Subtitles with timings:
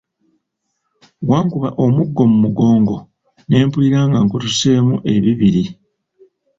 [1.29, 2.95] Wankuba omuggo mugongo
[3.47, 5.63] ne mpulira nga akutuseemu ebibiri.